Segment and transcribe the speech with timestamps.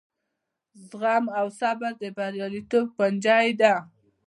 [0.87, 3.73] زغم او صبر د بریالیتوب کونجۍ ده.